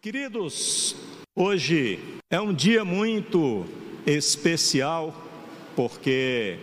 Queridos, 0.00 0.94
hoje 1.34 1.98
é 2.30 2.40
um 2.40 2.52
dia 2.54 2.84
muito 2.84 3.66
especial 4.06 5.12
porque 5.74 6.58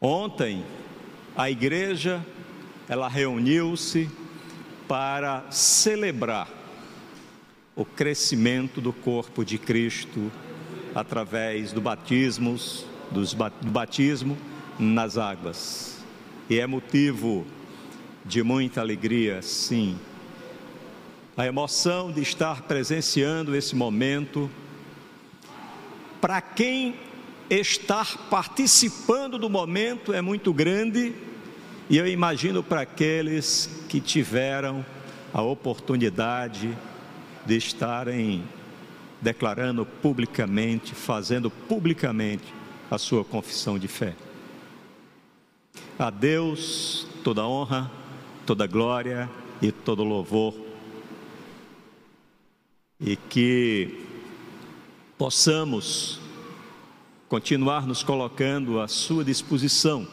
ontem 0.00 0.64
a 1.36 1.50
igreja 1.50 2.24
ela 2.88 3.08
reuniu-se 3.08 4.08
para 4.86 5.44
celebrar 5.50 6.48
o 7.76 7.84
crescimento 7.84 8.80
do 8.80 8.92
corpo 8.92 9.44
de 9.44 9.58
Cristo 9.58 10.32
através 10.94 11.72
do 11.72 11.80
batismos, 11.80 12.86
do 13.10 13.22
batismo 13.70 14.38
nas 14.78 15.18
águas. 15.18 16.02
E 16.48 16.58
é 16.58 16.66
motivo 16.66 17.44
de 18.24 18.42
muita 18.42 18.80
alegria, 18.80 19.42
sim, 19.42 19.98
a 21.38 21.46
emoção 21.46 22.10
de 22.10 22.20
estar 22.20 22.62
presenciando 22.62 23.54
esse 23.54 23.76
momento. 23.76 24.50
Para 26.20 26.40
quem 26.40 26.96
estar 27.48 28.28
participando 28.28 29.38
do 29.38 29.48
momento 29.48 30.12
é 30.12 30.20
muito 30.20 30.52
grande, 30.52 31.14
e 31.88 31.96
eu 31.96 32.08
imagino 32.08 32.60
para 32.60 32.80
aqueles 32.80 33.70
que 33.88 34.00
tiveram 34.00 34.84
a 35.32 35.40
oportunidade 35.40 36.76
de 37.46 37.56
estarem 37.56 38.42
declarando 39.22 39.86
publicamente, 39.86 40.92
fazendo 40.92 41.52
publicamente 41.52 42.52
a 42.90 42.98
sua 42.98 43.24
confissão 43.24 43.78
de 43.78 43.86
fé. 43.86 44.16
A 45.96 46.10
Deus 46.10 47.06
toda 47.22 47.46
honra, 47.46 47.88
toda 48.44 48.66
glória 48.66 49.30
e 49.62 49.70
todo 49.70 50.02
louvor 50.02 50.67
e 53.00 53.16
que 53.16 54.04
possamos 55.16 56.20
continuar 57.28 57.86
nos 57.86 58.02
colocando 58.02 58.80
à 58.80 58.88
sua 58.88 59.24
disposição 59.24 60.06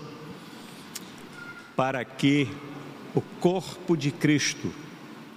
para 1.75 2.05
que 2.05 2.47
o 3.13 3.21
corpo 3.21 3.97
de 3.97 4.11
Cristo, 4.11 4.71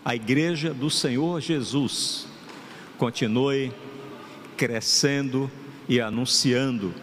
a 0.05 0.15
igreja 0.15 0.75
do 0.75 0.91
Senhor 0.91 1.41
Jesus, 1.41 2.27
continue 2.99 3.73
crescendo 4.57 5.51
e 5.89 6.01
anunciando 6.01 6.95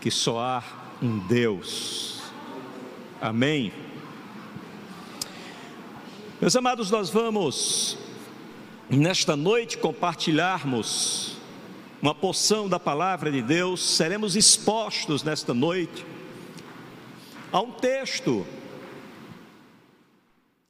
que 0.00 0.10
só 0.10 0.40
há 0.40 0.62
um 1.02 1.18
Deus. 1.18 2.22
Amém. 3.20 3.72
Meus 6.40 6.56
amados, 6.56 6.90
nós 6.90 7.10
vamos 7.10 7.98
nesta 8.90 9.36
noite 9.36 9.78
compartilharmos 9.78 11.36
uma 12.02 12.14
porção 12.14 12.68
da 12.68 12.80
palavra 12.80 13.30
de 13.30 13.40
Deus, 13.40 13.96
seremos 13.96 14.34
expostos 14.34 15.22
nesta 15.22 15.54
noite 15.54 16.04
a 17.52 17.60
um 17.60 17.70
texto 17.70 18.44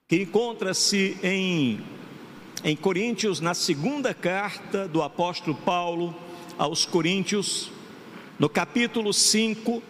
que 0.07 0.17
encontra-se 0.17 1.17
em, 1.23 1.81
em 2.63 2.77
Coríntios, 2.77 3.41
na 3.41 3.55
segunda 3.55 4.13
carta 4.13 4.87
do 4.87 5.03
apóstolo 5.03 5.57
Paulo 5.57 6.15
aos 6.59 6.85
Coríntios, 6.85 7.71
no 8.39 8.49
capítulo 8.49 9.15
5, 9.15 9.83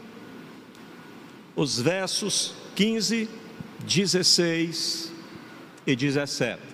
os 1.56 1.81
versos 1.81 2.55
15, 2.77 3.28
16 3.84 5.12
e 5.86 5.97
17. 5.97 6.70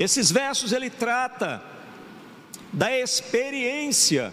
Esses 0.00 0.32
versos 0.32 0.72
ele 0.72 0.88
trata 0.88 1.62
da 2.72 2.90
experiência 2.90 4.32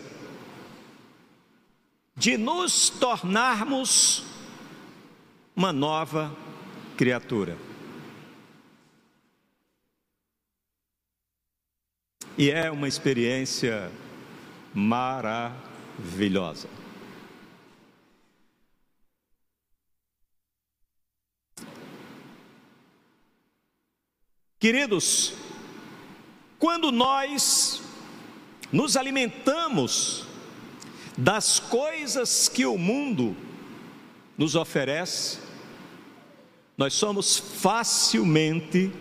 de 2.16 2.38
nos 2.38 2.90
tornarmos 2.90 4.24
uma 5.54 5.74
nova 5.74 6.34
criatura. 6.96 7.58
E 12.38 12.50
é 12.50 12.72
uma 12.72 12.88
experiência 12.88 13.92
maravilhosa. 14.74 16.70
Queridos, 24.58 25.47
quando 26.60 26.92
nós 26.92 27.82
nos 28.72 28.98
alimentamos 28.98 30.26
das 31.18 31.60
coisas 31.60 32.48
que 32.48 32.66
o 32.66 32.78
mundo 32.78 33.36
nos 34.38 34.56
oferece, 34.56 35.40
nós 36.78 36.94
somos 36.94 37.38
facilmente 37.38 38.92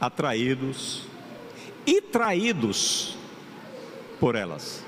atraídos 0.00 1.02
e 1.86 2.00
traídos 2.00 3.16
por 4.20 4.34
elas. 4.34 4.84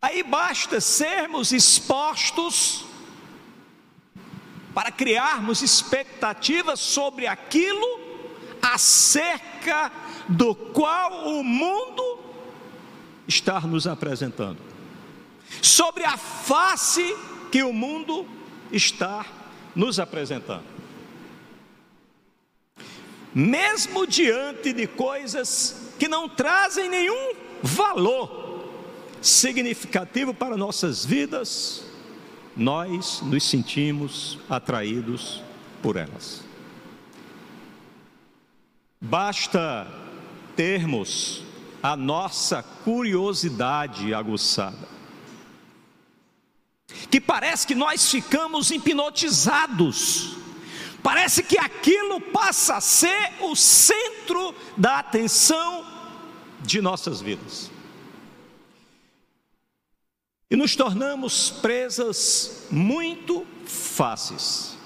Aí 0.00 0.22
basta 0.22 0.80
sermos 0.80 1.52
expostos 1.52 2.84
para 4.74 4.90
criarmos 4.90 5.62
expectativas 5.62 6.78
sobre 6.80 7.26
aquilo 7.26 8.00
acerca 8.62 9.90
do 10.28 10.54
qual 10.54 11.28
o 11.28 11.42
mundo 11.42 12.20
está 13.26 13.60
nos 13.60 13.86
apresentando, 13.86 14.58
sobre 15.62 16.04
a 16.04 16.16
face 16.16 17.16
que 17.50 17.62
o 17.62 17.72
mundo 17.72 18.26
está 18.70 19.24
nos 19.74 19.98
apresentando. 19.98 20.64
Mesmo 23.32 24.06
diante 24.06 24.72
de 24.72 24.86
coisas 24.86 25.92
que 25.98 26.08
não 26.08 26.28
trazem 26.28 26.88
nenhum 26.88 27.34
valor 27.62 28.68
significativo 29.20 30.34
para 30.34 30.56
nossas 30.56 31.04
vidas, 31.04 31.84
nós 32.56 33.20
nos 33.22 33.44
sentimos 33.44 34.38
atraídos 34.48 35.42
por 35.82 35.96
elas. 35.96 36.42
Basta 39.00 39.86
termos 40.54 41.42
a 41.82 41.96
nossa 41.96 42.62
curiosidade 42.62 44.12
aguçada, 44.12 44.88
que 47.10 47.20
parece 47.20 47.66
que 47.66 47.74
nós 47.74 48.10
ficamos 48.10 48.70
hipnotizados, 48.70 50.36
parece 51.02 51.42
que 51.42 51.58
aquilo 51.58 52.20
passa 52.20 52.76
a 52.76 52.80
ser 52.80 53.32
o 53.40 53.56
centro 53.56 54.54
da 54.76 54.98
atenção 54.98 55.86
de 56.60 56.82
nossas 56.82 57.22
vidas. 57.22 57.70
E 60.50 60.56
nos 60.56 60.74
tornamos 60.74 61.48
presas 61.48 62.66
muito 62.72 63.46
fáceis. 63.64 64.76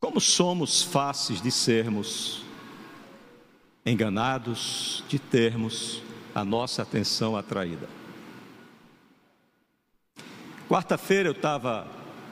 Como 0.00 0.18
somos 0.18 0.82
fáceis 0.82 1.42
de 1.42 1.50
sermos 1.50 2.42
enganados, 3.84 5.04
de 5.06 5.18
termos 5.18 6.02
a 6.34 6.42
nossa 6.42 6.80
atenção 6.80 7.36
atraída. 7.36 7.86
Quarta-feira 10.66 11.28
eu 11.28 11.32
estava 11.32 11.86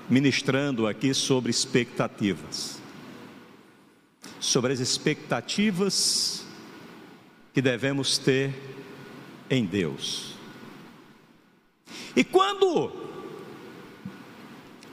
ministrando 0.09 0.87
aqui 0.87 1.13
sobre 1.13 1.51
expectativas, 1.51 2.81
sobre 4.41 4.73
as 4.73 4.81
expectativas 4.81 6.47
que 7.53 7.61
devemos 7.61 8.17
ter 8.17 8.78
em 9.51 9.65
Deus. 9.65 10.35
E 12.15 12.25
quando 12.25 12.93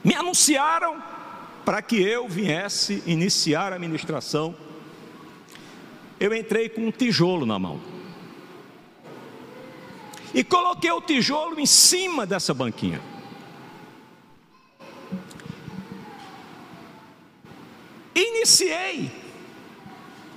me 0.04 0.14
anunciaram 0.14 1.02
para 1.66 1.82
que 1.82 1.96
eu 1.96 2.28
viesse 2.28 3.02
iniciar 3.08 3.74
a 3.74 3.80
ministração, 3.80 4.56
eu 6.20 6.34
entrei 6.34 6.70
com 6.70 6.88
um 6.88 6.92
tijolo 6.92 7.46
na 7.46 7.58
mão. 7.58 7.82
E 10.34 10.44
coloquei 10.44 10.92
o 10.92 11.02
tijolo 11.02 11.60
em 11.60 11.66
cima 11.66 12.26
dessa 12.26 12.54
banquinha. 12.54 13.02
Iniciei 18.14 19.12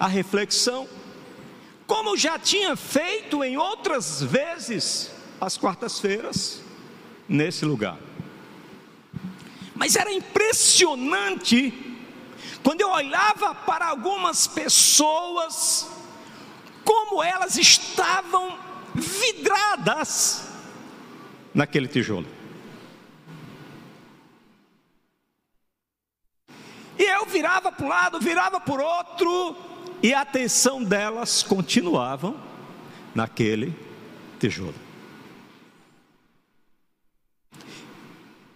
a 0.00 0.06
reflexão, 0.06 0.88
como 1.88 2.18
já 2.18 2.38
tinha 2.38 2.76
feito 2.76 3.42
em 3.42 3.56
outras 3.56 4.22
vezes, 4.22 5.10
às 5.40 5.56
quartas-feiras, 5.56 6.60
nesse 7.26 7.64
lugar. 7.64 7.96
Mas 9.74 9.96
era 9.96 10.12
impressionante 10.12 11.72
quando 12.62 12.82
eu 12.82 12.90
olhava 12.90 13.54
para 13.54 13.86
algumas 13.86 14.46
pessoas, 14.46 15.88
como 16.84 17.22
elas 17.22 17.56
estavam 17.56 18.58
vidradas 18.94 20.46
naquele 21.54 21.88
tijolo. 21.88 22.26
E 26.98 27.02
eu 27.02 27.24
virava 27.24 27.72
para 27.72 27.86
um 27.86 27.88
lado, 27.88 28.20
virava 28.20 28.60
o 28.66 28.82
outro, 28.82 29.67
e 30.02 30.14
a 30.14 30.20
atenção 30.20 30.82
delas 30.82 31.42
continuavam 31.42 32.40
naquele 33.14 33.74
tijolo. 34.38 34.74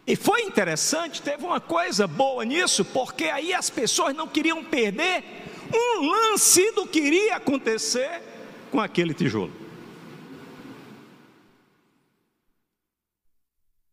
E 0.07 0.17
foi 0.17 0.43
interessante, 0.43 1.23
teve 1.23 1.45
uma 1.45 1.61
coisa 1.61 2.07
boa 2.07 2.45
nisso, 2.45 2.85
porque 2.85 3.25
aí 3.25 3.55
as 3.55 3.71
pessoas 3.71 4.15
não 4.15 4.27
queriam 4.27 4.65
perder 4.65 5.25
um 5.73 6.07
lance 6.07 6.73
do 6.73 6.87
que 6.87 7.01
iria 7.01 7.37
acontecer 7.37 8.21
com 8.71 8.81
aquele 8.81 9.15
tijolo. 9.15 9.53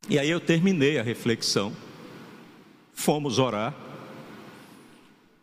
E 0.10 0.18
aí 0.18 0.30
eu 0.30 0.40
terminei 0.40 0.98
a 0.98 1.04
reflexão, 1.04 1.72
fomos 2.94 3.38
orar, 3.38 3.76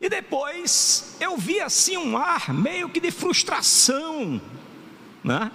e 0.07 0.09
depois 0.09 1.17
eu 1.21 1.37
vi 1.37 1.61
assim 1.61 1.97
um 1.97 2.17
ar 2.17 2.53
meio 2.53 2.89
que 2.89 3.01
de 3.01 3.11
frustração, 3.11 4.41
né? 5.23 5.51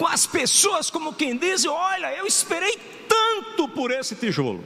com 0.00 0.06
as 0.06 0.26
pessoas 0.26 0.88
como 0.88 1.12
quem 1.12 1.36
diz: 1.36 1.66
Olha, 1.66 2.16
eu 2.16 2.26
esperei 2.26 2.78
tanto 3.06 3.68
por 3.68 3.90
esse 3.90 4.14
tijolo. 4.14 4.64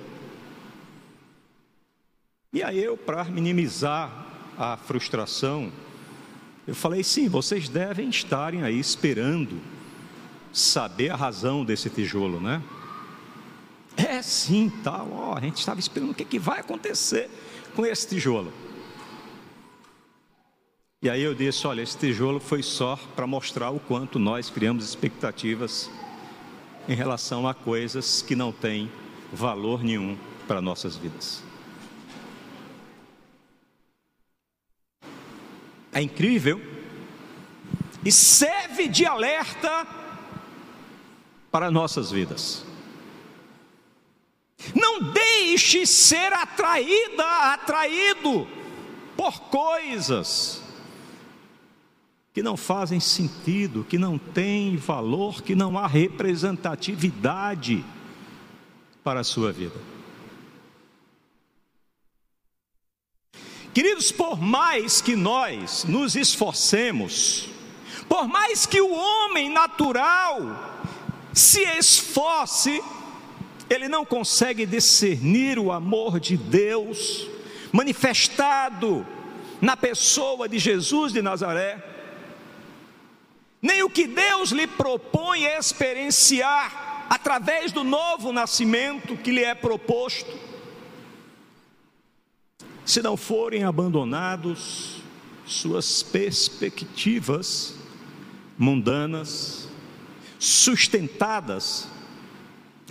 E 2.52 2.62
aí 2.62 2.82
eu, 2.82 2.96
para 2.96 3.24
minimizar 3.24 4.26
a 4.56 4.76
frustração, 4.76 5.72
eu 6.68 6.74
falei: 6.74 7.02
sim, 7.02 7.28
vocês 7.28 7.68
devem 7.68 8.08
estarem 8.08 8.62
aí 8.62 8.78
esperando 8.78 9.60
saber 10.52 11.10
a 11.10 11.16
razão 11.16 11.64
desse 11.64 11.90
tijolo, 11.90 12.40
né? 12.40 12.62
É 13.96 14.22
sim, 14.22 14.72
tal, 14.84 15.08
ó, 15.12 15.36
a 15.36 15.40
gente 15.40 15.58
estava 15.58 15.80
esperando 15.80 16.10
o 16.12 16.14
que, 16.14 16.24
que 16.24 16.38
vai 16.38 16.60
acontecer 16.60 17.28
com 17.74 17.84
esse 17.84 18.08
tijolo. 18.08 18.52
E 21.04 21.10
aí 21.10 21.20
eu 21.20 21.34
disse: 21.34 21.66
olha, 21.66 21.82
esse 21.82 21.98
tijolo 21.98 22.40
foi 22.40 22.62
só 22.62 22.98
para 23.14 23.26
mostrar 23.26 23.68
o 23.68 23.78
quanto 23.78 24.18
nós 24.18 24.48
criamos 24.48 24.88
expectativas 24.88 25.90
em 26.88 26.94
relação 26.94 27.46
a 27.46 27.52
coisas 27.52 28.22
que 28.22 28.34
não 28.34 28.50
têm 28.50 28.90
valor 29.30 29.84
nenhum 29.84 30.16
para 30.48 30.62
nossas 30.62 30.96
vidas. 30.96 31.42
É 35.92 36.00
incrível 36.00 36.58
e 38.02 38.10
serve 38.10 38.88
de 38.88 39.04
alerta 39.04 39.86
para 41.52 41.70
nossas 41.70 42.10
vidas. 42.10 42.64
Não 44.74 45.12
deixe 45.12 45.84
ser 45.84 46.32
atraída, 46.32 47.52
atraído 47.52 48.48
por 49.14 49.38
coisas 49.50 50.63
que 52.34 52.42
não 52.42 52.56
fazem 52.56 52.98
sentido, 52.98 53.86
que 53.88 53.96
não 53.96 54.18
têm 54.18 54.76
valor, 54.76 55.40
que 55.40 55.54
não 55.54 55.78
há 55.78 55.86
representatividade 55.86 57.84
para 59.04 59.20
a 59.20 59.24
sua 59.24 59.52
vida. 59.52 59.76
Queridos, 63.72 64.10
por 64.10 64.40
mais 64.40 65.00
que 65.00 65.14
nós 65.14 65.84
nos 65.84 66.16
esforcemos, 66.16 67.48
por 68.08 68.26
mais 68.26 68.66
que 68.66 68.80
o 68.80 68.92
homem 68.92 69.48
natural 69.48 70.82
se 71.32 71.60
esforce, 71.78 72.82
ele 73.70 73.86
não 73.86 74.04
consegue 74.04 74.66
discernir 74.66 75.56
o 75.56 75.70
amor 75.70 76.18
de 76.18 76.36
Deus 76.36 77.28
manifestado 77.70 79.06
na 79.60 79.76
pessoa 79.76 80.48
de 80.48 80.58
Jesus 80.58 81.12
de 81.12 81.22
Nazaré 81.22 81.93
nem 83.64 83.82
o 83.82 83.88
que 83.88 84.06
Deus 84.06 84.50
lhe 84.50 84.66
propõe 84.66 85.44
experienciar 85.44 87.06
através 87.08 87.72
do 87.72 87.82
novo 87.82 88.30
nascimento 88.30 89.16
que 89.16 89.30
lhe 89.30 89.42
é 89.42 89.54
proposto, 89.54 90.38
se 92.84 93.00
não 93.00 93.16
forem 93.16 93.64
abandonados 93.64 95.00
suas 95.46 96.02
perspectivas 96.02 97.74
mundanas, 98.58 99.66
sustentadas 100.38 101.88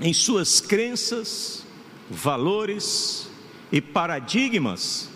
em 0.01 0.11
suas 0.11 0.59
crenças, 0.59 1.63
valores 2.09 3.29
e 3.71 3.79
paradigmas 3.79 5.12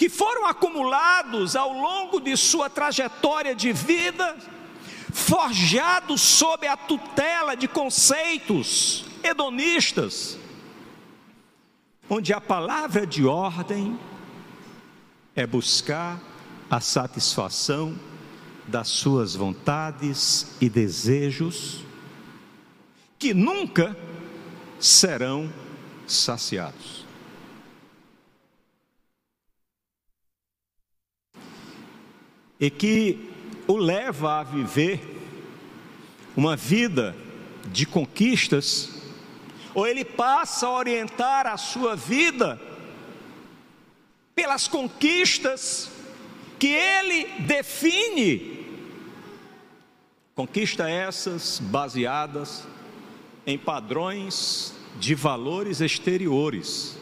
que 0.00 0.08
foram 0.08 0.46
acumulados 0.46 1.54
ao 1.54 1.74
longo 1.74 2.20
de 2.20 2.34
sua 2.34 2.70
trajetória 2.70 3.54
de 3.54 3.70
vida, 3.70 4.34
forjados 5.12 6.22
sob 6.22 6.66
a 6.66 6.74
tutela 6.74 7.54
de 7.54 7.68
conceitos 7.68 9.04
hedonistas, 9.22 10.38
onde 12.08 12.32
a 12.32 12.40
palavra 12.40 13.06
de 13.06 13.26
ordem 13.26 14.00
é 15.36 15.46
buscar 15.46 16.18
a 16.70 16.80
satisfação 16.80 17.94
das 18.66 18.88
suas 18.88 19.34
vontades 19.34 20.56
e 20.62 20.70
desejos, 20.70 21.84
que 23.18 23.34
nunca 23.34 23.94
serão 24.78 25.52
saciados. 26.06 26.99
E 32.60 32.68
que 32.68 33.30
o 33.66 33.76
leva 33.76 34.40
a 34.40 34.42
viver 34.42 35.00
uma 36.36 36.56
vida 36.56 37.16
de 37.66 37.86
conquistas, 37.86 38.90
ou 39.74 39.86
ele 39.86 40.04
passa 40.04 40.66
a 40.66 40.72
orientar 40.72 41.46
a 41.46 41.56
sua 41.56 41.96
vida 41.96 42.60
pelas 44.34 44.68
conquistas 44.68 45.90
que 46.58 46.68
ele 46.68 47.26
define, 47.40 48.66
conquista 50.34 50.88
essas 50.88 51.58
baseadas 51.58 52.66
em 53.46 53.56
padrões 53.56 54.74
de 54.98 55.14
valores 55.14 55.80
exteriores, 55.80 56.98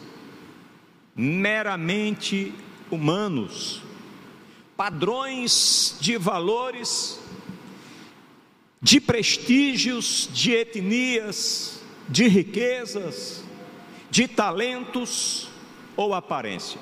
meramente 1.15 2.53
humanos, 2.89 3.81
padrões 4.79 5.97
de 5.99 6.17
valores, 6.17 7.19
de 8.81 9.01
prestígios, 9.01 10.29
de 10.31 10.53
etnias, 10.53 11.81
de 12.07 12.29
riquezas, 12.29 13.43
de 14.09 14.25
talentos 14.25 15.49
ou 15.97 16.13
aparência. 16.13 16.79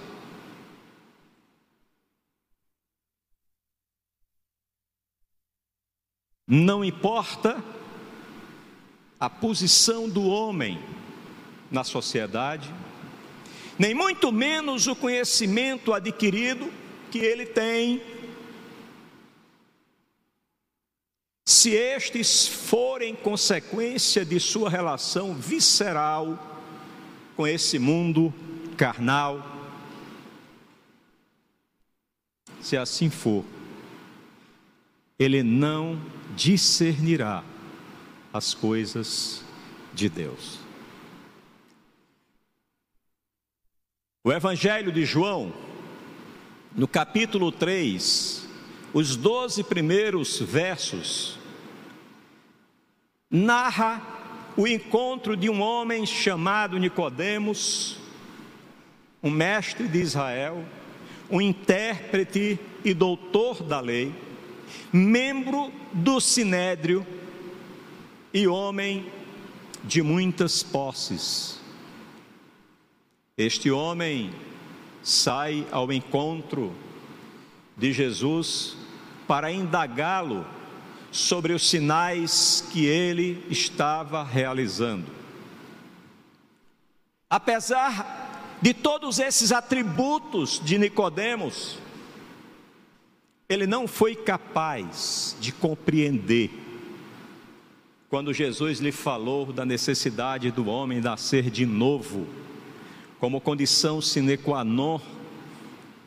Não 6.46 6.86
importa 6.86 7.63
a 9.20 9.27
posição 9.27 10.08
do 10.08 10.27
homem 10.27 10.80
na 11.72 11.84
sociedade, 11.84 12.72
nem 13.80 13.96
muito 13.96 14.32
menos 14.32 14.86
o 14.86 14.96
conhecimento 14.96 15.92
adquirido 15.92 16.72
que 17.12 17.20
ele 17.20 17.46
tem, 17.46 18.02
se 21.46 21.72
estes 21.72 22.48
forem 22.48 23.16
consequência 23.16 24.26
de 24.26 24.40
sua 24.40 24.70
relação 24.70 25.34
visceral 25.34 26.38
com 27.36 27.48
esse 27.48 27.80
mundo 27.80 28.34
carnal, 28.76 29.42
se 32.62 32.76
assim 32.76 33.10
for, 33.10 33.46
ele 35.18 35.42
não 35.42 36.02
discernirá 36.36 37.44
as 38.34 38.54
coisas 38.54 39.42
de 39.94 40.10
Deus. 40.10 40.60
O 44.24 44.32
Evangelho 44.32 44.92
de 44.92 45.06
João, 45.06 45.54
no 46.77 46.88
capítulo 46.88 47.51
3, 47.51 48.48
os 48.93 49.15
doze 49.15 49.63
primeiros 49.63 50.39
versos, 50.39 51.39
narra 53.31 54.00
o 54.55 54.67
encontro 54.67 55.36
de 55.36 55.50
um 55.50 55.60
homem 55.60 56.05
chamado 56.05 56.77
Nicodemos, 56.77 57.98
um 59.24 59.31
mestre 59.31 59.88
de 59.88 60.00
Israel, 60.00 60.63
um 61.31 61.41
intérprete 61.41 62.60
e 62.86 62.93
doutor 62.93 63.63
da 63.63 63.79
lei, 63.79 64.13
membro 64.93 65.74
do 65.91 66.22
sinédrio 66.22 67.03
e 68.31 68.48
homem 68.48 69.12
de 69.84 70.03
muitas 70.03 70.62
posses. 70.62 71.60
Este 73.36 73.72
homem 73.72 74.31
sai 75.08 75.66
ao 75.72 75.90
encontro 75.90 76.76
de 77.78 77.94
Jesus 77.94 78.76
para 79.26 79.50
indagá-lo 79.50 80.46
sobre 81.14 81.54
os 81.54 81.70
sinais 81.70 82.68
que 82.74 82.86
ele 82.86 83.42
estava 83.50 84.22
realizando. 84.22 85.06
Apesar 87.30 88.58
de 88.62 88.74
todos 88.74 89.18
esses 89.18 89.54
atributos 89.54 90.62
de 90.62 90.78
Nicodemos, 90.78 91.78
ele 93.48 93.66
não 93.66 93.88
foi 93.88 94.14
capaz 94.14 95.38
de 95.40 95.54
compreender 95.54 96.52
quando 98.10 98.34
Jesus 98.34 98.80
lhe 98.80 98.92
falou 98.92 99.54
da 99.54 99.66
necessidade 99.66 100.52
do 100.52 100.68
homem 100.68 101.00
nascer 101.00 101.50
de 101.50 101.66
novo, 101.66 102.28
como 103.20 103.42
condição 103.42 104.02
sine 104.02 104.38
qua 104.38 104.64
non 104.64 105.00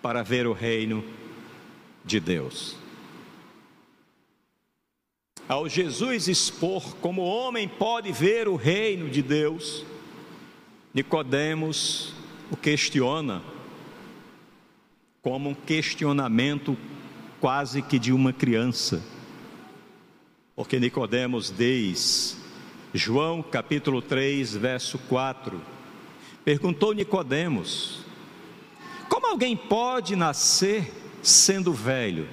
para 0.01 0.23
ver 0.23 0.47
o 0.47 0.53
reino 0.53 1.05
de 2.05 2.21
Deus. 2.21 2.77
Ao 5.49 5.69
Jesus 5.69 6.29
expor 6.29 6.97
como 6.97 7.23
homem 7.23 7.69
pode 7.69 8.13
ver 8.13 8.47
o 8.47 8.55
reino 8.55 9.11
de 9.11 9.21
Deus, 9.21 9.85
Nicodemos 10.95 12.15
o 12.51 12.57
questiona 12.57 13.43
como 15.23 15.51
um 15.51 15.55
questionamento 15.55 16.77
quase 17.41 17.83
que 17.83 17.99
de 17.99 18.13
uma 18.13 18.33
criança. 18.33 19.03
Porque 20.55 20.79
Nicodemos 20.79 21.51
diz, 21.51 22.39
João 22.95 23.43
capítulo 23.43 24.01
3, 24.01 24.55
verso 24.57 24.99
4, 25.09 25.61
perguntou 26.45 26.93
Nicodemos: 26.93 28.05
Como 29.09 29.27
alguém 29.27 29.57
pode 29.57 30.17
nascer 30.17 30.93
sendo 31.23 31.73
velho? 31.73 32.29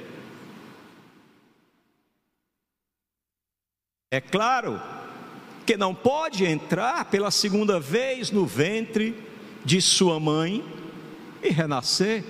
É 4.09 4.21
claro 4.21 4.81
que 5.65 5.75
não 5.75 5.93
pode 5.93 6.45
entrar 6.45 7.05
pela 7.05 7.29
segunda 7.29 7.77
vez 7.77 8.31
no 8.31 8.45
ventre 8.45 9.21
de 9.65 9.81
sua 9.81 10.17
mãe 10.17 10.63
e 11.43 11.49
renascer. 11.49 12.23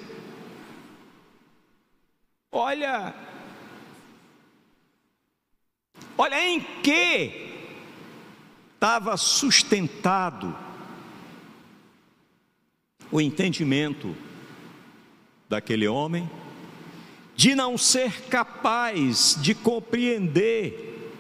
Olha, 2.52 3.14
olha 6.18 6.50
em 6.50 6.60
que 6.82 7.54
estava 8.74 9.16
sustentado 9.18 10.58
o 13.12 13.22
entendimento 13.22 14.16
daquele 15.50 15.88
homem 15.88 16.30
de 17.36 17.54
não 17.54 17.78
ser 17.78 18.24
capaz 18.24 19.38
de 19.40 19.54
compreender 19.54 21.12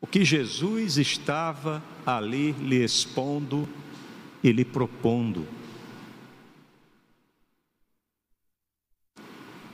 o 0.00 0.06
que 0.06 0.24
Jesus 0.24 0.96
estava 0.96 1.82
ali 2.04 2.52
lhe 2.52 2.82
expondo 2.82 3.68
e 4.42 4.50
lhe 4.50 4.64
propondo. 4.64 5.46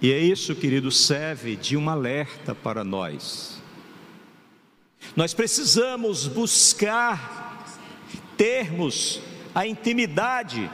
E 0.02 0.12
é 0.12 0.18
isso, 0.18 0.54
querido, 0.54 0.92
serve 0.92 1.56
de 1.56 1.76
um 1.76 1.88
alerta 1.88 2.54
para 2.54 2.84
nós. 2.84 3.60
Nós 5.16 5.32
precisamos 5.32 6.26
buscar 6.26 7.78
termos 8.36 9.20
a 9.58 9.66
intimidade 9.66 10.70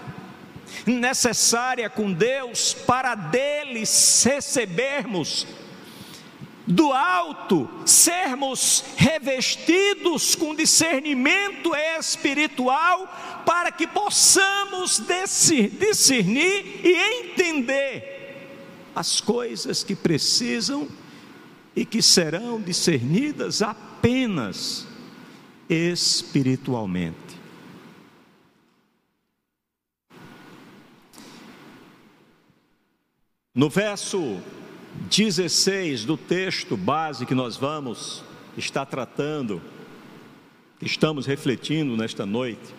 necessária 0.85 1.89
com 1.89 2.13
Deus 2.13 2.75
para 2.75 3.15
deles 3.15 4.23
recebermos 4.27 5.47
do 6.67 6.93
alto, 6.93 7.67
sermos 7.87 8.85
revestidos 8.99 10.35
com 10.35 10.55
discernimento 10.55 11.75
espiritual 11.99 13.43
para 13.47 13.73
que 13.73 13.87
possamos 13.87 15.03
discernir 15.79 16.83
e 16.85 17.23
entender 17.23 18.37
as 18.95 19.19
coisas 19.19 19.83
que 19.83 19.97
precisam 19.97 20.87
e 21.75 21.87
que 21.87 22.03
serão 22.03 22.61
discernidas 22.61 23.63
apenas 23.63 24.87
espiritualmente. 25.71 27.24
No 33.55 33.69
verso 33.71 34.43
16 35.09 36.05
do 36.05 36.17
texto 36.17 36.77
base 36.77 37.25
que 37.25 37.37
nós 37.37 37.57
vamos 37.57 38.25
estar 38.57 38.85
tratando, 38.85 39.63
estamos 40.83 41.25
refletindo 41.25 41.97
nesta 41.97 42.27
noite, 42.27 42.75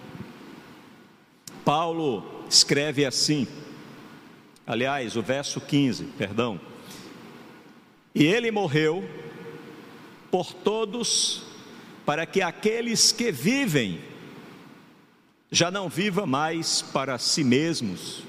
Paulo 1.64 2.44
escreve 2.50 3.06
assim: 3.06 3.48
Aliás, 4.68 5.16
o 5.16 5.22
verso 5.22 5.62
15, 5.62 6.04
perdão. 6.18 6.60
E 8.14 8.26
ele 8.26 8.52
morreu 8.52 9.10
por 10.30 10.52
todos, 10.52 11.44
para 12.06 12.26
que 12.26 12.42
aqueles 12.42 13.14
que 13.14 13.32
vivem 13.32 14.02
já 15.50 15.72
não 15.72 15.88
viva 15.88 16.26
mais 16.26 16.82
para 16.82 17.18
si 17.18 17.46
mesmos, 17.46 18.24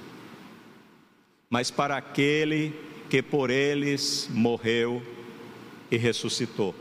mas 1.48 1.70
para 1.70 1.96
aquele 1.96 2.74
que 3.08 3.22
por 3.22 3.50
eles 3.50 4.28
morreu 4.30 5.02
e 5.90 5.96
ressuscitou. 5.96 6.74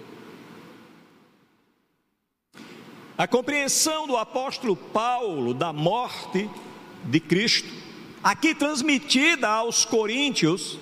A 3.18 3.28
compreensão 3.28 4.08
do 4.08 4.18
apóstolo 4.18 4.76
Paulo 4.76 5.54
da 5.54 5.72
morte 5.72 6.50
de 7.06 7.20
Cristo 7.20 7.86
aqui 8.26 8.56
transmitida 8.56 9.48
aos 9.48 9.86
coríntios, 9.86 10.80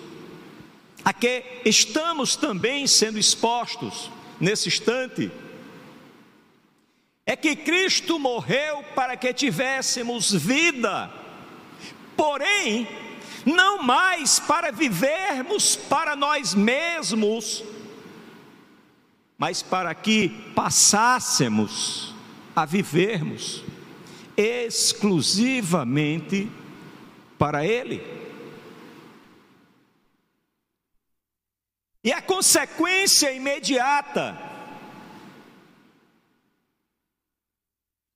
a 1.04 1.12
que 1.12 1.44
estamos 1.66 2.38
também 2.38 2.88
sendo 2.88 3.20
expostos 3.20 4.10
nesse 4.40 4.70
instante, 4.70 5.30
é 7.26 7.36
que 7.36 7.54
Cristo 7.54 8.18
morreu 8.18 8.82
para 8.96 9.18
que 9.18 9.34
tivéssemos 9.34 10.32
vida, 10.32 11.12
porém, 12.16 12.88
não 13.46 13.84
mais 13.84 14.40
para 14.40 14.72
vivermos 14.72 15.76
para 15.76 16.16
nós 16.16 16.54
mesmos, 16.54 17.62
mas 19.38 19.62
para 19.62 19.94
que 19.94 20.30
passássemos 20.56 22.14
a 22.56 22.66
vivermos 22.66 23.62
exclusivamente 24.38 26.50
para 27.38 27.66
ele. 27.66 28.02
E 32.04 32.12
a 32.12 32.22
consequência 32.22 33.32
imediata, 33.32 34.38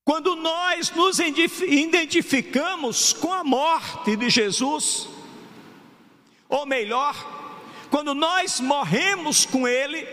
quando 0.03 0.35
nós 0.35 0.91
nos 0.91 1.19
identificamos 1.19 3.13
com 3.13 3.31
a 3.31 3.45
morte 3.45 4.17
de 4.17 4.29
Jesus, 4.29 5.07
ou 6.49 6.65
melhor, 6.65 7.15
quando 7.89 8.13
nós 8.13 8.59
morremos 8.59 9.45
com 9.45 9.67
Ele, 9.67 10.07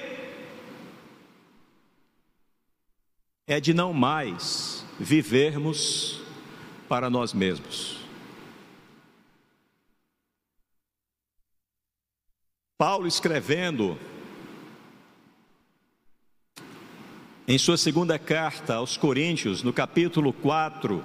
é 3.46 3.60
de 3.60 3.74
não 3.74 3.92
mais 3.92 4.84
vivermos 4.98 6.20
para 6.88 7.10
nós 7.10 7.32
mesmos. 7.32 7.98
Paulo 12.76 13.06
escrevendo 13.06 13.98
em 17.46 17.58
sua 17.58 17.76
segunda 17.76 18.18
carta 18.18 18.74
aos 18.76 18.96
Coríntios, 18.96 19.62
no 19.62 19.72
capítulo 19.72 20.32
4, 20.32 21.04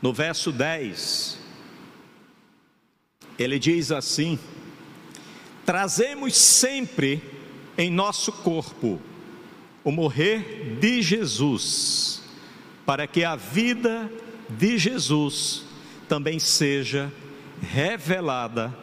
no 0.00 0.12
verso 0.12 0.52
10, 0.52 1.43
ele 3.38 3.58
diz 3.58 3.90
assim: 3.90 4.38
Trazemos 5.64 6.36
sempre 6.36 7.22
em 7.76 7.90
nosso 7.90 8.30
corpo 8.30 9.00
o 9.82 9.90
morrer 9.90 10.78
de 10.80 11.02
Jesus, 11.02 12.22
para 12.86 13.06
que 13.06 13.24
a 13.24 13.36
vida 13.36 14.10
de 14.48 14.78
Jesus 14.78 15.64
também 16.08 16.38
seja 16.38 17.12
revelada 17.60 18.74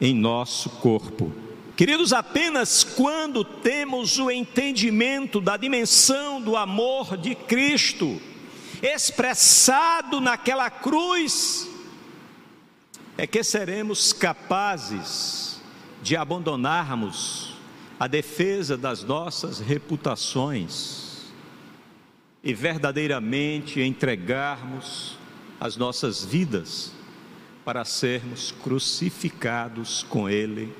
em 0.00 0.14
nosso 0.14 0.68
corpo. 0.70 1.32
Queridos, 1.76 2.12
apenas 2.12 2.84
quando 2.84 3.44
temos 3.44 4.18
o 4.18 4.30
entendimento 4.30 5.40
da 5.40 5.56
dimensão 5.56 6.40
do 6.40 6.56
amor 6.56 7.16
de 7.16 7.34
Cristo, 7.34 8.20
expressado 8.82 10.20
naquela 10.20 10.68
cruz, 10.70 11.68
é 13.22 13.26
que 13.28 13.44
seremos 13.44 14.12
capazes 14.12 15.60
de 16.02 16.16
abandonarmos 16.16 17.56
a 17.96 18.08
defesa 18.08 18.76
das 18.76 19.04
nossas 19.04 19.60
reputações 19.60 21.30
e 22.42 22.52
verdadeiramente 22.52 23.80
entregarmos 23.80 25.16
as 25.60 25.76
nossas 25.76 26.24
vidas 26.24 26.90
para 27.64 27.84
sermos 27.84 28.50
crucificados 28.50 30.02
com 30.02 30.28
Ele 30.28 30.74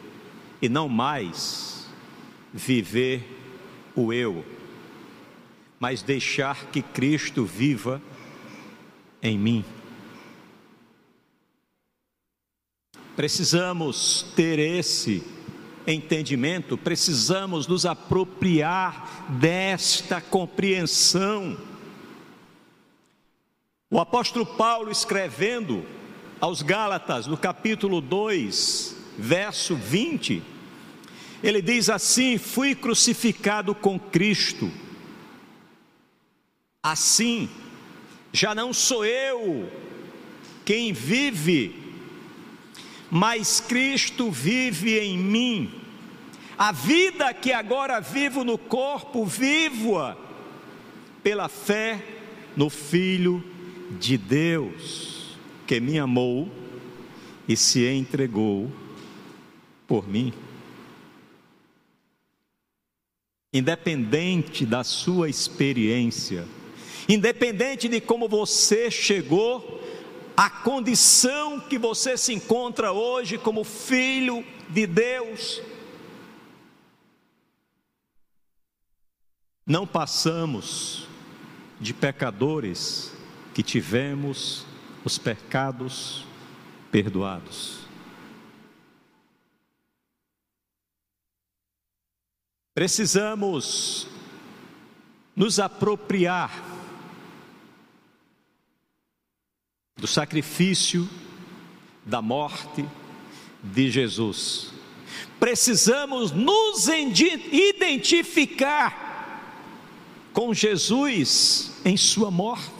e 0.60 0.68
não 0.68 0.88
mais 0.88 1.86
viver 2.52 3.22
o 3.94 4.12
eu, 4.12 4.44
mas 5.78 6.02
deixar 6.02 6.66
que 6.72 6.82
Cristo 6.82 7.44
viva 7.44 8.02
em 9.22 9.38
mim. 9.38 9.64
Precisamos 13.14 14.26
ter 14.34 14.58
esse 14.58 15.22
entendimento, 15.86 16.78
precisamos 16.78 17.66
nos 17.66 17.84
apropriar 17.84 19.26
desta 19.28 20.20
compreensão. 20.20 21.58
O 23.90 24.00
apóstolo 24.00 24.46
Paulo 24.46 24.90
escrevendo 24.90 25.84
aos 26.40 26.62
Gálatas, 26.62 27.26
no 27.26 27.36
capítulo 27.36 28.00
2, 28.00 28.96
verso 29.18 29.76
20, 29.76 30.42
ele 31.42 31.60
diz 31.60 31.90
assim: 31.90 32.38
Fui 32.38 32.74
crucificado 32.74 33.74
com 33.74 33.98
Cristo, 33.98 34.70
assim, 36.82 37.50
já 38.32 38.54
não 38.54 38.72
sou 38.72 39.04
eu 39.04 39.70
quem 40.64 40.92
vive, 40.92 41.81
mas 43.14 43.60
Cristo 43.60 44.30
vive 44.30 44.98
em 44.98 45.18
mim. 45.18 45.70
A 46.56 46.72
vida 46.72 47.34
que 47.34 47.52
agora 47.52 48.00
vivo 48.00 48.42
no 48.42 48.56
corpo, 48.56 49.26
vivo-a 49.26 50.16
pela 51.22 51.46
fé 51.46 52.02
no 52.56 52.70
Filho 52.70 53.44
de 54.00 54.16
Deus, 54.16 55.36
que 55.66 55.78
me 55.78 55.98
amou 55.98 56.50
e 57.46 57.54
se 57.54 57.86
entregou 57.86 58.72
por 59.86 60.08
mim. 60.08 60.32
Independente 63.52 64.64
da 64.64 64.82
sua 64.82 65.28
experiência, 65.28 66.46
independente 67.06 67.88
de 67.88 68.00
como 68.00 68.26
você 68.26 68.90
chegou 68.90 69.81
a 70.42 70.50
condição 70.50 71.60
que 71.60 71.78
você 71.78 72.16
se 72.16 72.32
encontra 72.32 72.90
hoje 72.90 73.38
como 73.38 73.62
filho 73.62 74.44
de 74.68 74.88
Deus. 74.88 75.62
Não 79.64 79.86
passamos 79.86 81.06
de 81.78 81.94
pecadores 81.94 83.12
que 83.54 83.62
tivemos 83.62 84.66
os 85.04 85.16
pecados 85.16 86.26
perdoados. 86.90 87.78
Precisamos 92.74 94.08
nos 95.36 95.60
apropriar 95.60 96.71
do 100.02 100.06
sacrifício, 100.08 101.08
da 102.04 102.20
morte 102.20 102.84
de 103.62 103.88
Jesus. 103.88 104.72
Precisamos 105.38 106.32
nos 106.32 106.88
identificar 107.52 109.00
com 110.32 110.52
Jesus 110.52 111.70
em 111.84 111.96
Sua 111.96 112.32
morte, 112.32 112.74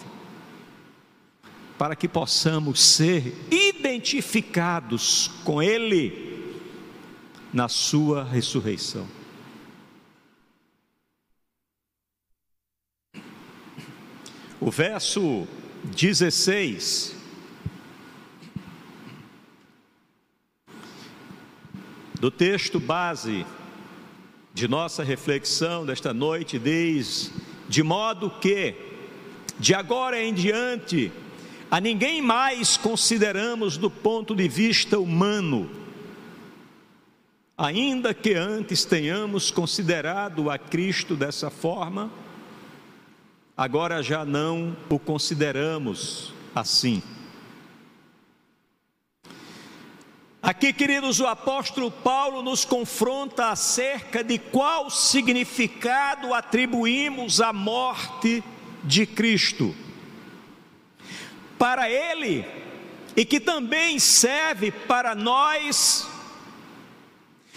para 1.78 1.94
que 1.94 2.08
possamos 2.08 2.82
ser 2.82 3.32
identificados 3.52 5.30
com 5.44 5.62
Ele 5.62 6.58
na 7.52 7.68
Sua 7.68 8.24
ressurreição. 8.24 9.06
O 14.60 14.72
verso 14.72 15.46
16. 15.84 17.16
Do 22.20 22.30
texto 22.30 22.78
base 22.78 23.44
de 24.54 24.68
nossa 24.68 25.02
reflexão 25.02 25.84
desta 25.84 26.14
noite 26.14 26.58
diz: 26.58 27.32
de 27.68 27.82
modo 27.82 28.30
que, 28.30 28.74
de 29.58 29.74
agora 29.74 30.22
em 30.22 30.32
diante, 30.32 31.10
a 31.70 31.80
ninguém 31.80 32.22
mais 32.22 32.76
consideramos 32.76 33.76
do 33.76 33.90
ponto 33.90 34.36
de 34.36 34.46
vista 34.46 35.00
humano, 35.00 35.68
ainda 37.58 38.14
que 38.14 38.34
antes 38.34 38.84
tenhamos 38.84 39.50
considerado 39.50 40.48
a 40.50 40.58
Cristo 40.58 41.16
dessa 41.16 41.50
forma, 41.50 42.10
agora 43.56 44.02
já 44.02 44.24
não 44.24 44.76
o 44.88 44.98
consideramos 44.98 46.32
assim. 46.54 47.02
Aqui, 50.42 50.72
queridos, 50.72 51.20
o 51.20 51.26
apóstolo 51.26 51.88
Paulo 51.88 52.42
nos 52.42 52.64
confronta 52.64 53.50
acerca 53.50 54.24
de 54.24 54.38
qual 54.38 54.90
significado 54.90 56.34
atribuímos 56.34 57.40
à 57.40 57.52
morte 57.52 58.42
de 58.82 59.06
Cristo. 59.06 59.72
Para 61.56 61.88
ele, 61.88 62.44
e 63.16 63.24
que 63.24 63.38
também 63.38 64.00
serve 64.00 64.72
para 64.72 65.14
nós, 65.14 66.08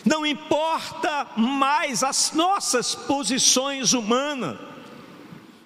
não 0.06 0.24
importa 0.24 1.28
mais 1.36 2.04
as 2.04 2.34
nossas 2.34 2.94
posições 2.94 3.94
humanas, 3.94 4.60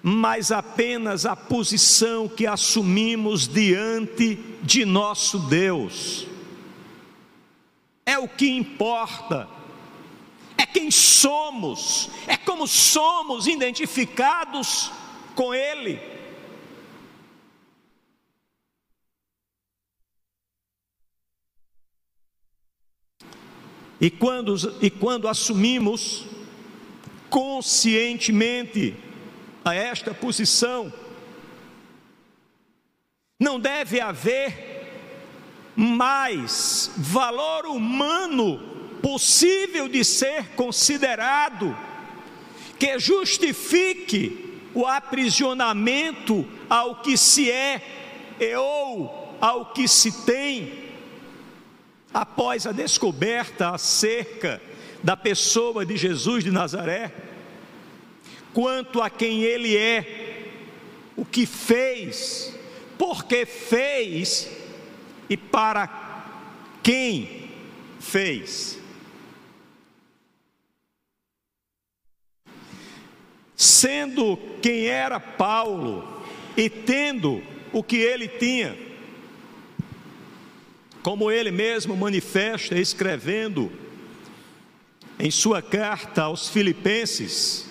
mas 0.02 0.50
apenas 0.50 1.26
a 1.26 1.36
posição 1.36 2.28
que 2.28 2.46
assumimos 2.46 3.46
diante 3.46 4.36
de 4.62 4.84
nosso 4.84 5.38
Deus. 5.38 6.26
É 8.06 8.18
o 8.18 8.26
que 8.26 8.50
importa, 8.50 9.48
é 10.56 10.64
quem 10.64 10.90
somos, 10.90 12.10
é 12.26 12.36
como 12.36 12.66
somos 12.66 13.46
identificados 13.46 14.90
com 15.34 15.54
Ele. 15.54 16.00
E 24.00 24.10
quando, 24.10 24.56
e 24.80 24.88
quando 24.88 25.28
assumimos 25.28 26.24
conscientemente 27.28 28.96
a 29.64 29.74
esta 29.74 30.14
posição. 30.14 30.92
Não 33.38 33.58
deve 33.58 34.00
haver 34.00 34.70
mais 35.76 36.90
valor 36.96 37.66
humano 37.66 38.58
possível 39.00 39.88
de 39.88 40.04
ser 40.04 40.48
considerado 40.54 41.76
que 42.78 42.98
justifique 42.98 44.68
o 44.74 44.86
aprisionamento 44.86 46.46
ao 46.68 46.96
que 46.96 47.16
se 47.16 47.50
é 47.50 47.82
e 48.38 48.54
ou 48.56 49.36
ao 49.40 49.72
que 49.72 49.88
se 49.88 50.24
tem 50.24 50.90
após 52.12 52.66
a 52.66 52.72
descoberta 52.72 53.70
acerca 53.70 54.60
da 55.02 55.16
pessoa 55.16 55.86
de 55.86 55.96
Jesus 55.96 56.44
de 56.44 56.50
Nazaré 56.50 57.29
quanto 58.52 59.00
a 59.00 59.08
quem 59.08 59.42
Ele 59.42 59.76
é, 59.76 60.48
o 61.16 61.24
que 61.24 61.46
fez, 61.46 62.54
porque 62.98 63.46
fez 63.46 64.50
e 65.28 65.36
para 65.36 65.88
quem 66.82 67.50
fez. 68.00 68.80
sendo 73.60 74.38
quem 74.62 74.86
era 74.86 75.20
Paulo 75.20 76.22
e 76.56 76.70
tendo 76.70 77.42
o 77.72 77.82
que 77.82 77.96
ele 77.96 78.26
tinha, 78.26 78.74
como 81.02 81.30
ele 81.30 81.50
mesmo 81.50 81.94
manifesta 81.94 82.78
escrevendo 82.78 83.70
em 85.18 85.30
sua 85.30 85.60
carta 85.60 86.22
aos 86.22 86.48
Filipenses, 86.48 87.69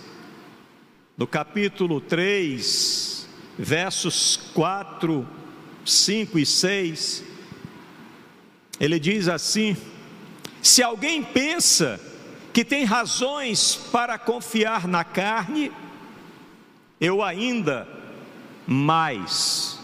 no 1.20 1.28
capítulo 1.28 2.00
3, 2.00 3.28
versos 3.58 4.38
4, 4.54 5.28
5 5.86 6.40
e 6.40 6.46
6, 6.46 7.26
ele 8.80 8.98
diz 8.98 9.28
assim: 9.28 9.76
Se 10.62 10.82
alguém 10.82 11.22
pensa 11.22 12.00
que 12.54 12.64
tem 12.64 12.86
razões 12.86 13.76
para 13.92 14.18
confiar 14.18 14.88
na 14.88 15.04
carne, 15.04 15.74
eu 17.02 17.22
ainda 17.22 17.86
mais. 18.66 19.78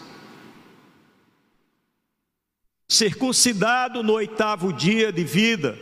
Circuncidado 2.88 4.02
no 4.02 4.14
oitavo 4.14 4.72
dia 4.72 5.12
de 5.12 5.26
vida, 5.26 5.78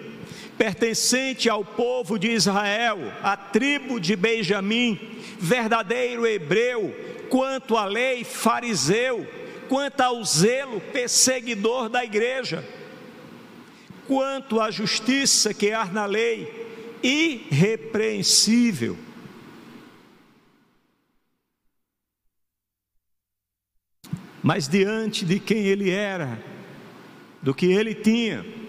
pertencente 0.64 1.50
ao 1.50 1.66
povo 1.66 2.18
de 2.18 2.32
Israel, 2.32 2.98
a 3.22 3.36
tribo 3.36 4.00
de 4.00 4.16
Benjamim, 4.16 4.98
verdadeiro 5.38 6.26
hebreu, 6.26 6.96
quanto 7.30 7.76
à 7.76 7.84
lei, 7.84 8.24
fariseu, 8.24 9.28
quanto 9.68 10.00
ao 10.00 10.24
zelo, 10.24 10.80
perseguidor 10.80 11.90
da 11.90 12.06
igreja, 12.06 12.64
quanto 14.08 14.62
à 14.62 14.72
justiça 14.72 15.54
que 15.54 15.74
há 15.74 15.84
na 15.84 16.06
lei, 16.06 16.50
irrepreensível. 17.04 18.98
Mas 24.42 24.70
diante 24.70 25.26
de 25.26 25.42
quem 25.42 25.66
ele 25.66 25.90
era, 25.90 26.42
do 27.42 27.54
que 27.54 27.66
ele 27.66 27.94
tinha, 27.94 28.63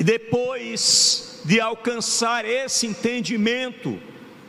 e 0.00 0.02
depois 0.02 1.42
de 1.44 1.60
alcançar 1.60 2.46
esse 2.46 2.86
entendimento 2.86 4.00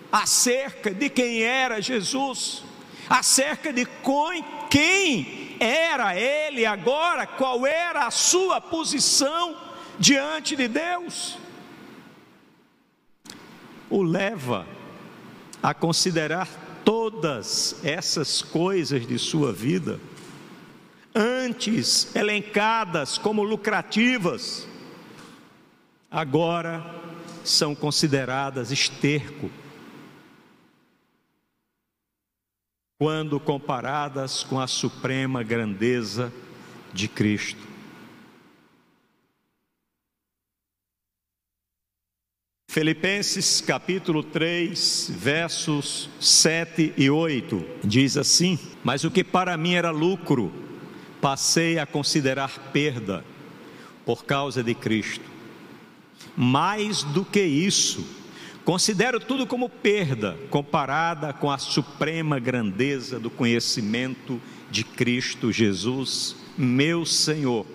acerca 0.10 0.94
de 0.94 1.10
quem 1.10 1.44
era 1.44 1.82
Jesus, 1.82 2.64
acerca 3.10 3.74
de 3.74 3.86
quem 4.70 5.58
era 5.60 6.18
ele 6.18 6.66
agora, 6.66 7.28
qual 7.28 7.68
era 7.68 8.08
a 8.08 8.12
sua 8.12 8.62
posição 8.62 9.58
diante 10.00 10.56
de 10.56 10.70
Deus, 10.70 11.38
o 13.90 14.02
leva 14.02 14.66
a 15.62 15.74
considerar 15.74 16.48
todas 16.86 17.76
essas 17.84 18.42
coisas 18.42 19.06
de 19.06 19.20
sua 19.20 19.52
vida, 19.52 20.00
antes 21.14 22.16
elencadas 22.16 23.18
como 23.18 23.44
lucrativas, 23.44 24.71
agora 26.12 26.84
são 27.42 27.74
consideradas 27.74 28.70
esterco, 28.70 29.50
quando 33.00 33.40
comparadas 33.40 34.44
com 34.44 34.60
a 34.60 34.68
suprema 34.68 35.42
grandeza 35.42 36.32
de 36.94 37.08
Cristo. 37.08 37.72
Filipenses 42.70 43.60
capítulo 43.60 44.24
3, 44.24 45.12
versos 45.16 46.10
7 46.20 46.94
e 46.96 47.10
8 47.10 47.66
diz 47.84 48.18
assim: 48.18 48.60
Mas 48.84 49.04
o 49.04 49.12
que 49.12 49.24
para 49.24 49.58
mim 49.58 49.74
era 49.74 49.92
lucro, 49.92 50.54
passei 51.20 51.80
a 51.80 51.86
considerar 51.86 52.72
perda 52.72 53.26
por 54.06 54.26
causa 54.26 54.64
de 54.64 54.74
Cristo. 54.74 55.31
Mais 56.36 57.04
do 57.04 57.26
que 57.26 57.42
isso, 57.42 58.06
considero 58.64 59.20
tudo 59.20 59.46
como 59.46 59.70
perda 59.70 60.38
comparada 60.50 61.34
com 61.34 61.52
a 61.52 61.58
suprema 61.58 62.40
grandeza 62.40 63.20
do 63.20 63.30
conhecimento 63.30 64.42
de 64.70 64.84
Cristo 64.84 65.52
Jesus, 65.52 66.36
meu 66.58 67.06
Senhor, 67.06 67.66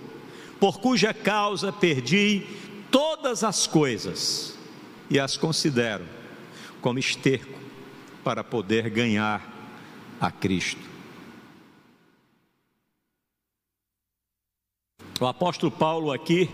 por 0.58 0.80
cuja 0.80 1.12
causa 1.12 1.72
perdi 1.72 2.46
todas 2.90 3.44
as 3.44 3.66
coisas 3.66 4.56
e 5.10 5.20
as 5.20 5.36
considero 5.36 6.04
como 6.80 6.98
esterco 6.98 7.58
para 8.24 8.42
poder 8.42 8.88
ganhar 8.90 9.54
a 10.20 10.30
Cristo. 10.30 10.80
O 15.20 15.26
apóstolo 15.26 15.72
Paulo 15.72 16.12
aqui 16.12 16.50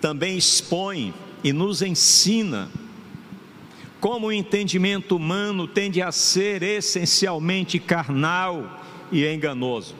também 0.00 0.36
expõe 0.36 1.14
e 1.42 1.52
nos 1.52 1.82
ensina 1.82 2.70
como 4.00 4.28
o 4.28 4.32
entendimento 4.32 5.16
humano 5.16 5.66
tende 5.66 6.02
a 6.02 6.12
ser 6.12 6.62
essencialmente 6.62 7.78
carnal 7.78 8.80
e 9.10 9.26
enganoso. 9.26 9.94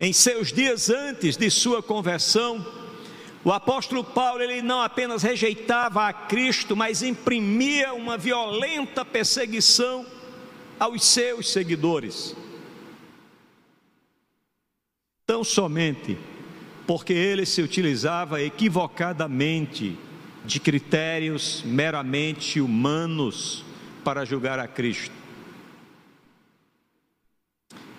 Em 0.00 0.12
seus 0.12 0.52
dias 0.52 0.90
antes 0.90 1.36
de 1.36 1.50
sua 1.50 1.82
conversão, 1.82 2.64
o 3.44 3.52
apóstolo 3.52 4.02
Paulo 4.02 4.42
ele 4.42 4.62
não 4.62 4.80
apenas 4.80 5.22
rejeitava 5.22 6.08
a 6.08 6.12
Cristo, 6.12 6.74
mas 6.74 7.02
imprimia 7.02 7.92
uma 7.92 8.16
violenta 8.16 9.04
perseguição 9.04 10.06
aos 10.78 11.04
seus 11.04 11.50
seguidores. 11.50 12.34
Tão 15.26 15.44
somente 15.44 16.18
porque 16.86 17.12
ele 17.12 17.46
se 17.46 17.62
utilizava 17.62 18.42
equivocadamente 18.42 19.96
de 20.44 20.60
critérios 20.60 21.62
meramente 21.64 22.60
humanos 22.60 23.64
para 24.04 24.24
julgar 24.24 24.58
a 24.58 24.68
Cristo. 24.68 25.14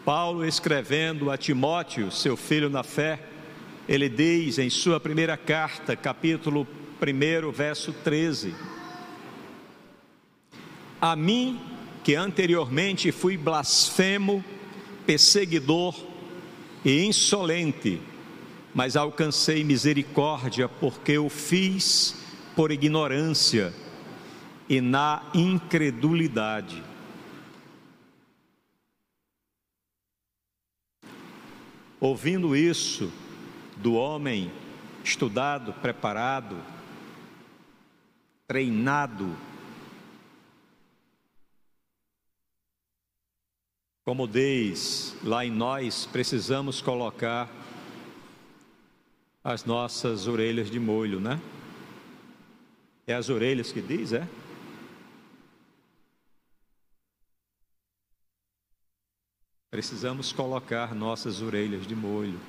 Paulo 0.06 0.46
escrevendo 0.46 1.32
a 1.32 1.38
Timóteo, 1.38 2.12
seu 2.12 2.38
filho 2.38 2.70
na 2.70 2.84
fé, 2.84 3.20
ele 3.90 4.08
diz 4.08 4.60
em 4.60 4.70
sua 4.70 5.00
primeira 5.00 5.36
carta, 5.36 5.96
capítulo 5.96 6.68
1, 7.02 7.52
verso 7.52 7.92
13: 7.92 8.54
A 11.02 11.16
mim, 11.16 11.60
que 12.04 12.14
anteriormente 12.14 13.12
fui 13.12 13.36
blasfemo, 13.36 14.46
perseguidor 15.08 15.96
e 16.84 17.04
insolente, 17.04 18.00
mas 18.76 18.98
alcancei 18.98 19.64
misericórdia, 19.64 20.68
porque 20.68 21.18
o 21.18 21.30
fiz 21.30 22.14
por 22.54 22.72
ignorância 22.72 23.74
e 24.68 24.82
na 24.82 25.24
incredulidade. 25.34 26.84
Ouvindo 32.02 32.54
isso, 32.54 33.10
do 33.78 33.94
homem 33.94 34.52
estudado, 35.02 35.72
preparado, 35.76 36.58
treinado, 38.46 39.38
como 44.04 44.28
diz 44.28 45.16
lá 45.24 45.46
em 45.46 45.50
nós, 45.50 46.06
precisamos 46.06 46.82
colocar 46.82 47.65
as 49.46 49.64
nossas 49.64 50.28
orelhas 50.28 50.72
de 50.72 50.80
molho, 50.80 51.20
né? 51.20 51.40
É 53.06 53.14
as 53.14 53.30
orelhas 53.30 53.72
que 53.72 53.80
diz, 53.80 54.12
é? 54.12 54.28
Precisamos 59.70 60.32
colocar 60.32 60.96
nossas 60.96 61.44
orelhas 61.44 61.86
de 61.86 61.96
molho. 61.96 62.40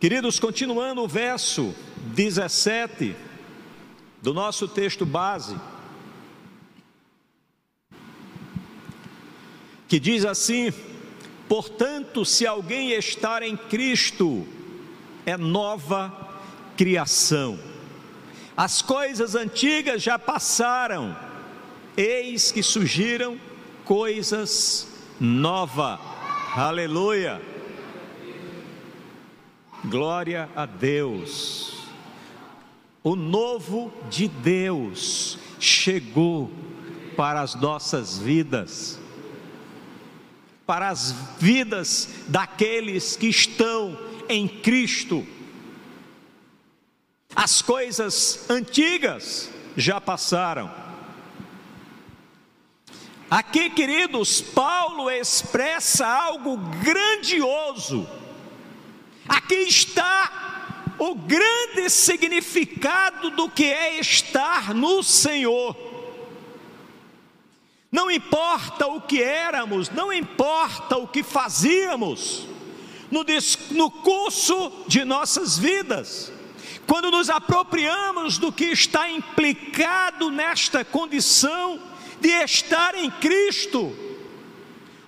Queridos, 0.00 0.40
continuando 0.40 1.02
o 1.02 1.06
verso 1.06 1.72
17 2.16 3.14
do 4.20 4.34
nosso 4.34 4.66
texto 4.66 5.06
base, 5.06 5.56
que 9.86 10.00
diz 10.00 10.24
assim: 10.24 10.72
Portanto, 11.50 12.24
se 12.24 12.46
alguém 12.46 12.92
estar 12.92 13.42
em 13.42 13.56
Cristo, 13.56 14.46
é 15.26 15.36
nova 15.36 16.30
criação. 16.76 17.58
As 18.56 18.80
coisas 18.80 19.34
antigas 19.34 20.00
já 20.00 20.16
passaram, 20.16 21.16
eis 21.96 22.52
que 22.52 22.62
surgiram 22.62 23.36
coisas 23.84 24.86
novas. 25.18 25.98
Aleluia. 26.54 27.42
Glória 29.86 30.48
a 30.54 30.66
Deus. 30.66 31.80
O 33.02 33.16
novo 33.16 33.92
de 34.08 34.28
Deus 34.28 35.36
chegou 35.58 36.48
para 37.16 37.40
as 37.40 37.56
nossas 37.56 38.18
vidas, 38.18 38.99
para 40.70 40.88
as 40.88 41.10
vidas 41.36 42.08
daqueles 42.28 43.16
que 43.16 43.26
estão 43.26 43.98
em 44.28 44.46
Cristo. 44.46 45.26
As 47.34 47.60
coisas 47.60 48.48
antigas 48.48 49.50
já 49.76 50.00
passaram. 50.00 50.72
Aqui, 53.28 53.70
queridos, 53.70 54.40
Paulo 54.40 55.10
expressa 55.10 56.06
algo 56.06 56.56
grandioso. 56.56 58.08
Aqui 59.28 59.62
está 59.66 60.94
o 61.00 61.16
grande 61.16 61.90
significado 61.90 63.30
do 63.30 63.50
que 63.50 63.64
é 63.64 63.98
estar 63.98 64.72
no 64.72 65.02
Senhor. 65.02 65.89
Não 67.90 68.08
importa 68.10 68.86
o 68.86 69.00
que 69.00 69.20
éramos, 69.20 69.90
não 69.90 70.12
importa 70.12 70.96
o 70.96 71.08
que 71.08 71.22
fazíamos, 71.24 72.46
no, 73.10 73.24
no 73.72 73.90
curso 73.90 74.72
de 74.86 75.04
nossas 75.04 75.58
vidas, 75.58 76.32
quando 76.86 77.10
nos 77.10 77.28
apropriamos 77.28 78.38
do 78.38 78.52
que 78.52 78.66
está 78.66 79.10
implicado 79.10 80.30
nesta 80.30 80.84
condição 80.84 81.80
de 82.20 82.28
estar 82.28 82.94
em 82.94 83.10
Cristo, 83.10 83.92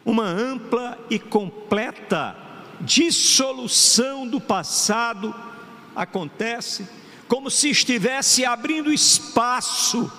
uma 0.04 0.24
ampla 0.24 0.98
e 1.08 1.20
completa 1.20 2.36
dissolução 2.80 4.26
do 4.26 4.40
passado 4.40 5.32
acontece, 5.94 6.88
como 7.28 7.48
se 7.48 7.70
estivesse 7.70 8.44
abrindo 8.44 8.92
espaço 8.92 10.10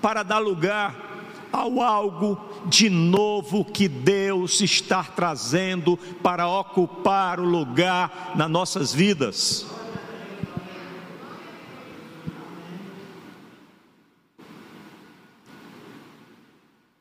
para 0.00 0.22
dar 0.22 0.38
lugar 0.38 1.11
ao 1.52 1.82
algo 1.82 2.40
de 2.66 2.88
novo 2.88 3.64
que 3.64 3.86
Deus 3.86 4.60
está 4.62 5.04
trazendo 5.04 5.96
para 6.22 6.48
ocupar 6.48 7.38
o 7.38 7.44
lugar 7.44 8.32
nas 8.34 8.50
nossas 8.50 8.94
vidas. 8.94 9.66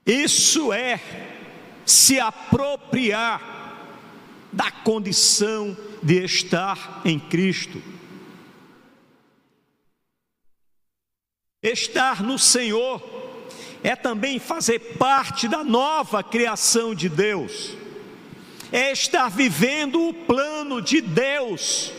Isso 0.05 0.73
é 0.73 0.99
se 1.85 2.19
apropriar 2.19 3.61
da 4.51 4.69
condição 4.69 5.77
de 6.03 6.25
estar 6.25 7.01
em 7.05 7.17
Cristo. 7.17 7.81
Estar 11.63 12.23
no 12.23 12.39
Senhor 12.39 13.20
é 13.83 13.95
também 13.95 14.39
fazer 14.39 14.79
parte 14.97 15.47
da 15.47 15.63
nova 15.63 16.23
criação 16.23 16.93
de 16.93 17.09
Deus, 17.09 17.75
é 18.71 18.91
estar 18.91 19.29
vivendo 19.29 20.07
o 20.07 20.13
plano 20.13 20.81
de 20.81 21.01
Deus, 21.01 21.91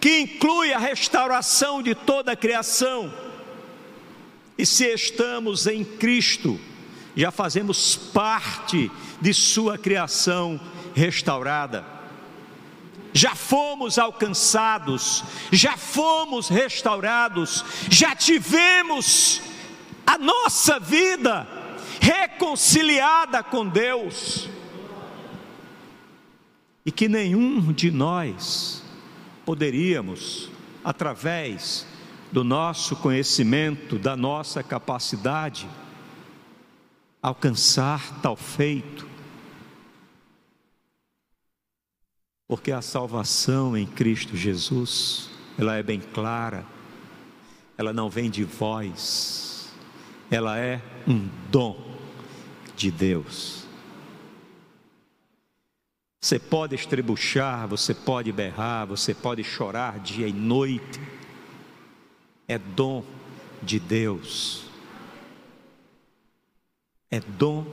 que 0.00 0.20
inclui 0.20 0.72
a 0.72 0.78
restauração 0.78 1.82
de 1.82 1.94
toda 1.94 2.32
a 2.32 2.36
criação. 2.36 3.12
E 4.58 4.64
se 4.64 4.86
estamos 4.86 5.66
em 5.66 5.84
Cristo, 5.84 6.58
já 7.14 7.30
fazemos 7.30 7.94
parte 7.94 8.90
de 9.20 9.34
Sua 9.34 9.76
criação 9.76 10.60
restaurada. 10.94 11.84
Já 13.12 13.34
fomos 13.34 13.98
alcançados, 13.98 15.24
já 15.50 15.76
fomos 15.76 16.48
restaurados, 16.48 17.64
já 17.88 18.14
tivemos 18.14 19.40
a 20.06 20.16
nossa 20.16 20.78
vida 20.78 21.46
reconciliada 22.00 23.42
com 23.42 23.66
Deus. 23.66 24.48
E 26.84 26.92
que 26.92 27.08
nenhum 27.08 27.72
de 27.72 27.90
nós 27.90 28.82
poderíamos, 29.44 30.48
através 30.84 31.84
do 32.30 32.44
nosso 32.44 32.94
conhecimento, 32.96 33.98
da 33.98 34.16
nossa 34.16 34.62
capacidade, 34.62 35.68
alcançar 37.20 38.20
tal 38.20 38.36
feito, 38.36 39.08
porque 42.46 42.70
a 42.70 42.80
salvação 42.80 43.76
em 43.76 43.86
Cristo 43.86 44.36
Jesus, 44.36 45.28
ela 45.58 45.76
é 45.76 45.82
bem 45.82 45.98
clara, 45.98 46.64
ela 47.76 47.92
não 47.92 48.08
vem 48.08 48.30
de 48.30 48.44
vós, 48.44 49.45
ela 50.30 50.58
é 50.58 50.80
um 51.06 51.28
dom 51.50 51.76
de 52.76 52.90
Deus. 52.90 53.66
Você 56.20 56.38
pode 56.38 56.74
estrebuchar, 56.74 57.68
você 57.68 57.94
pode 57.94 58.32
berrar, 58.32 58.86
você 58.86 59.14
pode 59.14 59.44
chorar 59.44 60.00
dia 60.00 60.26
e 60.26 60.32
noite, 60.32 61.00
é 62.48 62.58
dom 62.58 63.04
de 63.62 63.78
Deus 63.78 64.66
é 67.10 67.20
dom 67.20 67.66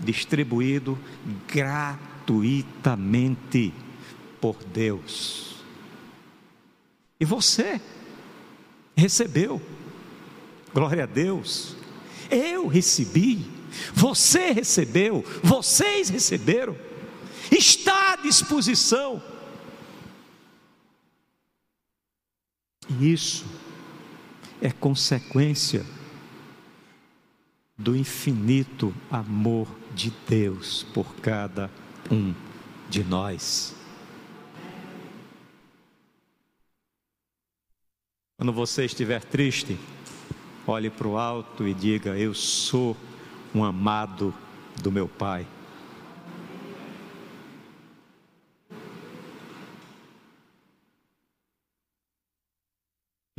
distribuído 0.00 0.98
gratuitamente 1.46 3.72
por 4.40 4.56
Deus. 4.64 5.62
E 7.18 7.24
você 7.24 7.80
recebeu, 8.94 9.58
glória 10.72 11.04
a 11.04 11.06
Deus. 11.06 11.75
Eu 12.30 12.66
recebi, 12.66 13.46
você 13.94 14.52
recebeu, 14.52 15.24
vocês 15.42 16.08
receberam, 16.08 16.76
está 17.50 18.12
à 18.12 18.16
disposição. 18.16 19.22
E 22.88 23.12
isso 23.12 23.44
é 24.60 24.70
consequência 24.70 25.84
do 27.76 27.94
infinito 27.94 28.94
amor 29.10 29.68
de 29.94 30.12
Deus 30.26 30.84
por 30.94 31.16
cada 31.16 31.70
um 32.10 32.34
de 32.88 33.04
nós. 33.04 33.74
Quando 38.38 38.52
você 38.52 38.84
estiver 38.84 39.22
triste, 39.24 39.78
olhe 40.66 40.90
para 40.90 41.06
o 41.06 41.16
alto 41.16 41.66
e 41.66 41.72
diga: 41.72 42.16
Eu 42.16 42.34
sou 42.34 42.96
um 43.54 43.64
amado 43.64 44.34
do 44.82 44.90
meu 44.90 45.08
Pai. 45.08 45.46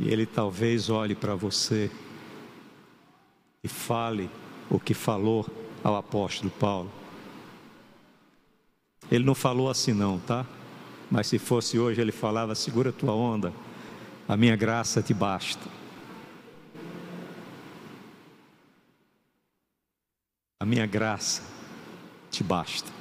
E 0.00 0.08
Ele 0.08 0.24
talvez 0.26 0.88
olhe 0.88 1.14
para 1.14 1.34
você 1.34 1.90
e 3.62 3.68
fale 3.68 4.30
o 4.70 4.78
que 4.78 4.94
falou 4.94 5.46
ao 5.82 5.96
apóstolo 5.96 6.50
Paulo. 6.50 6.90
Ele 9.10 9.24
não 9.24 9.34
falou 9.34 9.70
assim 9.70 9.92
não, 9.92 10.18
tá? 10.18 10.46
Mas 11.10 11.26
se 11.26 11.38
fosse 11.38 11.78
hoje 11.78 12.00
ele 12.00 12.12
falava: 12.12 12.54
segura 12.54 12.92
tua 12.92 13.12
onda, 13.12 13.52
a 14.28 14.36
minha 14.36 14.54
graça 14.54 15.02
te 15.02 15.14
basta. 15.14 15.77
Minha 20.68 20.84
graça 20.84 21.42
te 22.30 22.44
basta. 22.44 22.92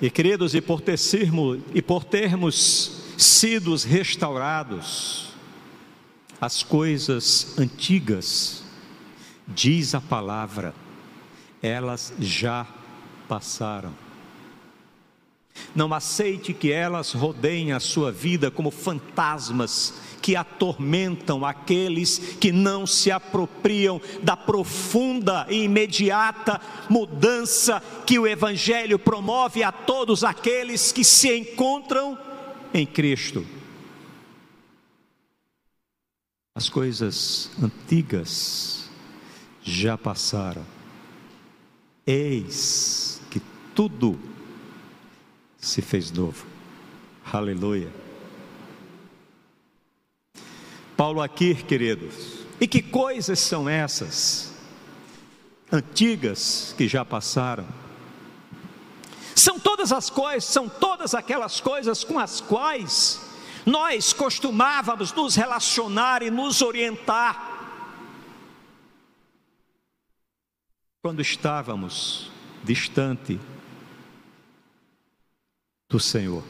E 0.00 0.10
queridos, 0.10 0.54
e 0.54 0.60
por, 0.60 0.80
termos, 0.80 1.60
e 1.74 1.80
por 1.82 2.04
termos 2.04 3.02
sido 3.16 3.74
restaurados, 3.76 5.34
as 6.40 6.62
coisas 6.62 7.58
antigas, 7.58 8.64
diz 9.46 9.94
a 9.94 10.00
palavra, 10.00 10.74
elas 11.62 12.12
já 12.18 12.66
passaram. 13.28 14.03
Não 15.74 15.92
aceite 15.92 16.52
que 16.52 16.70
elas 16.70 17.12
rodeiem 17.12 17.72
a 17.72 17.80
sua 17.80 18.12
vida 18.12 18.50
como 18.50 18.70
fantasmas 18.70 19.94
que 20.22 20.36
atormentam 20.36 21.44
aqueles 21.44 22.18
que 22.40 22.50
não 22.50 22.86
se 22.86 23.10
apropriam 23.10 24.00
da 24.22 24.36
profunda 24.36 25.46
e 25.50 25.64
imediata 25.64 26.60
mudança 26.88 27.82
que 28.06 28.18
o 28.18 28.26
Evangelho 28.26 28.98
promove 28.98 29.62
a 29.62 29.70
todos 29.70 30.24
aqueles 30.24 30.92
que 30.92 31.04
se 31.04 31.36
encontram 31.36 32.16
em 32.72 32.86
Cristo. 32.86 33.46
As 36.54 36.68
coisas 36.68 37.50
antigas 37.62 38.88
já 39.62 39.98
passaram. 39.98 40.64
Eis 42.06 43.20
que 43.30 43.42
tudo 43.74 44.18
se 45.64 45.80
fez 45.80 46.10
novo. 46.10 46.46
Aleluia. 47.32 47.90
Paulo 50.96 51.20
aqui, 51.20 51.54
queridos, 51.54 52.44
e 52.60 52.68
que 52.68 52.82
coisas 52.82 53.38
são 53.38 53.68
essas? 53.68 54.54
Antigas 55.72 56.74
que 56.76 56.86
já 56.86 57.04
passaram. 57.04 57.66
São 59.34 59.58
todas 59.58 59.90
as 59.90 60.08
coisas, 60.08 60.44
são 60.44 60.68
todas 60.68 61.14
aquelas 61.14 61.60
coisas 61.60 62.04
com 62.04 62.18
as 62.18 62.40
quais 62.40 63.20
nós 63.66 64.12
costumávamos 64.12 65.12
nos 65.12 65.34
relacionar 65.34 66.22
e 66.22 66.30
nos 66.30 66.62
orientar. 66.62 67.52
Quando 71.02 71.20
estávamos 71.20 72.30
distante 72.62 73.40
do 75.94 76.00
Senhor. 76.00 76.42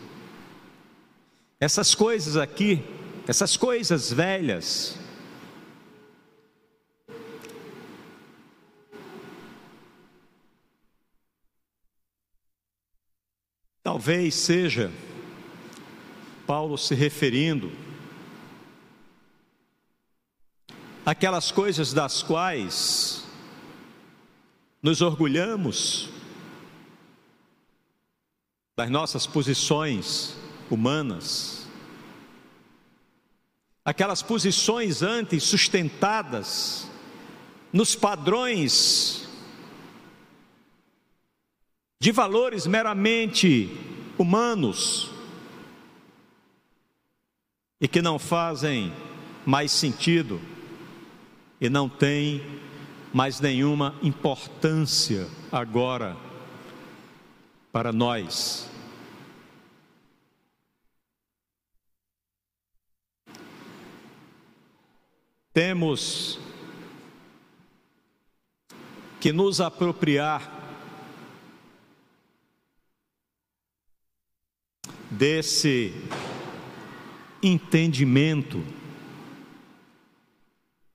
Essas 1.61 1.95
coisas 1.95 2.35
aqui, 2.35 2.83
essas 3.29 3.59
coisas 3.59 4.11
velhas, 4.11 4.99
talvez 13.83 14.35
seja 14.35 14.91
Paulo 16.47 16.79
se 16.79 16.95
referindo 16.95 17.71
aquelas 21.05 21.51
coisas 21.51 21.93
das 21.93 22.23
quais 22.23 23.23
nos 24.83 25.03
orgulhamos 25.03 26.09
das 28.77 28.91
nossas 28.91 29.27
posições 29.27 30.37
humanas, 30.69 31.67
aquelas 33.85 34.23
posições 34.23 35.03
antes 35.03 35.45
sustentadas 35.45 36.91
nos 37.73 37.95
padrões 37.95 39.29
de 42.01 42.11
valores 42.11 42.67
meramente 42.67 43.71
humanos 44.19 45.11
e 47.81 47.87
que 47.87 48.03
não 48.03 48.19
fazem 48.19 48.93
mais 49.47 49.71
sentido 49.71 50.41
e 51.61 51.69
não 51.69 51.89
têm 51.89 52.43
mais 53.13 53.41
nenhuma 53.41 53.95
importância 54.03 55.29
agora 55.53 56.24
para 57.75 57.93
nós. 57.93 58.71
Temos 65.53 66.39
que 69.21 69.33
nos 69.33 69.61
apropriar 69.61 70.53
desse 75.11 75.93
entendimento 77.43 78.63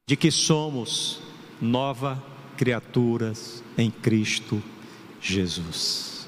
de 0.08 0.15
que 0.15 0.32
somos 0.32 1.22
nova 1.60 2.24
criaturas 2.56 3.62
em 3.78 3.92
Cristo 3.92 4.63
Jesus. 5.20 6.18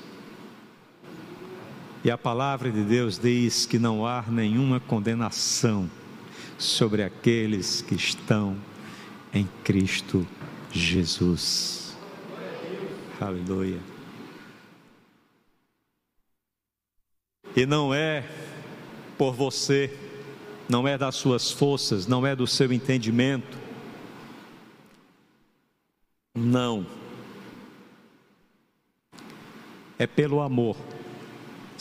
E 2.04 2.10
a 2.10 2.18
palavra 2.18 2.72
de 2.72 2.84
Deus 2.84 3.20
diz 3.20 3.68
que 3.68 3.78
não 3.78 4.08
há 4.08 4.24
nenhuma 4.24 4.80
condenação 4.80 5.88
sobre 6.58 7.04
aqueles 7.04 7.84
que 7.84 7.94
estão 7.94 8.58
em 9.32 9.48
Cristo 9.64 10.26
Jesus. 10.72 11.96
Aleluia. 13.20 13.80
E 17.56 17.68
não 17.68 17.94
é 17.94 18.28
por 19.16 19.34
você, 19.34 19.96
não 20.68 20.88
é 20.88 20.98
das 20.98 21.14
suas 21.14 21.52
forças, 21.52 22.08
não 22.08 22.26
é 22.26 22.36
do 22.36 22.48
seu 22.48 22.74
entendimento. 22.74 23.60
Não. 26.34 26.84
É 30.00 30.08
pelo 30.08 30.42
amor 30.42 30.76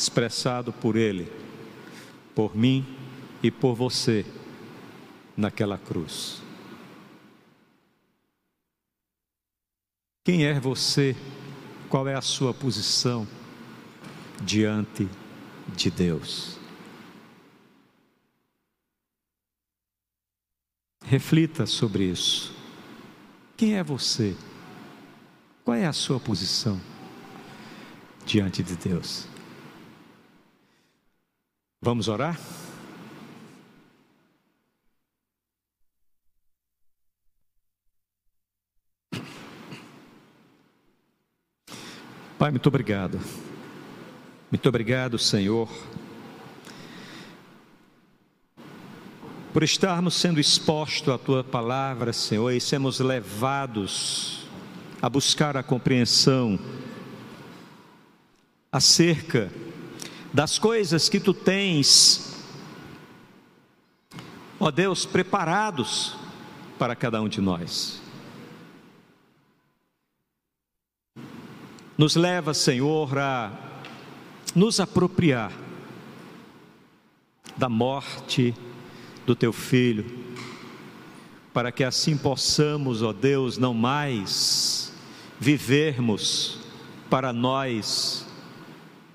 expressado 0.01 0.73
por 0.73 0.97
Ele, 0.97 1.31
por 2.35 2.57
mim 2.57 2.87
e 3.43 3.51
por 3.51 3.75
você 3.75 4.25
naquela 5.37 5.77
cruz. 5.77 6.41
Quem 10.25 10.47
é 10.47 10.59
você? 10.59 11.15
Qual 11.91 12.09
é 12.09 12.15
a 12.15 12.23
sua 12.23 12.55
posição 12.55 13.29
diante 14.41 15.07
de 15.69 15.91
Deus? 15.91 16.59
Reflita 21.05 21.67
sobre 21.67 22.05
isso. 22.05 22.55
Quem 23.55 23.77
é 23.77 23.85
você? 23.85 24.35
Qual 25.63 25.77
é 25.77 25.85
a 25.85 25.93
sua 25.93 26.19
posição 26.19 26.81
diante 28.25 28.63
de 28.63 28.77
Deus? 28.77 29.27
Vamos 31.83 32.09
orar? 32.09 32.39
Pai, 42.39 42.51
muito 42.51 42.67
obrigado. 42.67 43.19
Muito 44.51 44.69
obrigado, 44.69 45.19
Senhor, 45.19 45.71
por 49.53 49.63
estarmos 49.63 50.17
sendo 50.17 50.39
expostos 50.39 51.15
à 51.15 51.17
tua 51.17 51.43
palavra, 51.43 52.13
Senhor, 52.13 52.51
e 52.51 52.61
sermos 52.61 53.01
levados 53.01 54.47
a 55.01 55.09
buscar 55.09 55.57
a 55.57 55.63
compreensão 55.63 56.59
acerca 58.71 59.51
das 60.33 60.59
coisas 60.59 61.09
que 61.09 61.19
tu 61.19 61.35
tens, 61.35 62.37
ó 64.59 64.71
Deus, 64.71 65.05
preparados 65.05 66.17
para 66.79 66.95
cada 66.95 67.21
um 67.21 67.29
de 67.29 67.41
nós. 67.41 68.01
Nos 71.99 72.17
leva, 72.17 72.55
Senhor, 72.55 73.19
a 73.19 73.53
nos 74.55 74.81
apropriar 74.81 75.53
da 77.57 77.69
morte 77.69 78.55
do 79.27 79.35
teu 79.35 79.53
filho, 79.53 80.19
para 81.53 81.71
que 81.71 81.85
assim 81.85 82.17
possamos, 82.17 83.03
ó 83.03 83.13
Deus, 83.13 83.59
não 83.59 83.75
mais 83.75 84.93
vivermos 85.39 86.59
para 87.11 87.33
nós, 87.33 88.27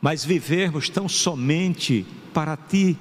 mas 0.05 0.23
vivermos 0.23 0.87
tão 0.87 1.09
somente 1.09 2.05
para 2.31 2.55
ti. 2.55 2.95